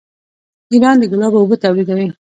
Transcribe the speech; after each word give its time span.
ایران 0.71 0.95
د 0.99 1.03
ګلابو 1.13 1.37
اوبه 1.41 1.55
تولیدوي. 1.63 2.07